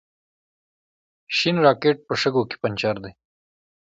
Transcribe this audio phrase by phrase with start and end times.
[1.37, 3.11] شین راکېټ په شګو کې پنجر دی.